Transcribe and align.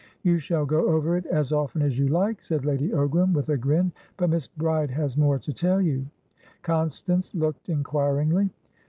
"You 0.23 0.39
shall 0.39 0.65
go 0.65 0.87
over 0.87 1.15
it 1.15 1.27
as 1.27 1.51
often 1.51 1.83
as 1.83 1.99
you 1.99 2.07
like," 2.07 2.43
said 2.43 2.65
Lady 2.65 2.89
Ogram, 2.89 3.33
with 3.33 3.49
a 3.49 3.57
grin. 3.57 3.91
"But 4.17 4.31
Miss 4.31 4.47
Bride 4.47 4.89
has 4.89 5.15
more 5.15 5.37
to 5.37 5.53
tell 5.53 5.79
you." 5.79 6.07
Constance 6.63 7.35
looked 7.35 7.69
inquiringly. 7.69 8.49